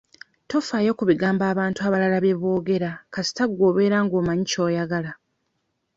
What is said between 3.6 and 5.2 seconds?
obeera ng'omanyi ky'oyagala.